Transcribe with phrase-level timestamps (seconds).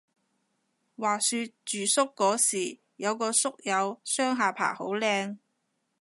[0.97, 5.37] 話說住宿嗰時有個宿友雙下巴好靚